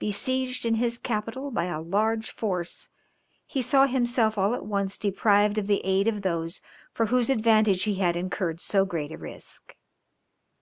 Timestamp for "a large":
1.66-2.30